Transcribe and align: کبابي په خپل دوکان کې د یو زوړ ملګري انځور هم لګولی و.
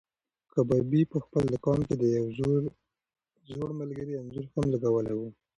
کبابي 0.53 1.01
په 1.11 1.17
خپل 1.25 1.43
دوکان 1.53 1.79
کې 1.87 1.95
د 2.01 2.03
یو 2.17 2.25
زوړ 3.49 3.69
ملګري 3.81 4.13
انځور 4.21 4.45
هم 4.55 4.65
لګولی 4.73 5.13
و. 5.15 5.21